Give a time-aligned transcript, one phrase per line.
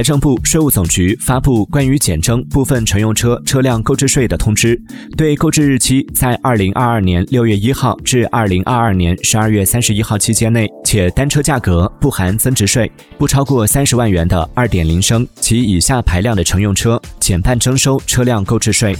[0.00, 4.74] 财政部税务总局发布关于减征部分乘用车车辆购置税的通知
[5.14, 18.96] 对购置日期在二零二二年六月一号至二零二二年十二月三十一号期间内且单车价格不含增值税不超过三十万元的二点零升及以下排量的乘用车减半征收车辆购置税。